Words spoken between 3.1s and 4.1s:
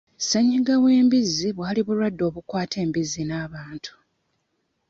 n'abantu.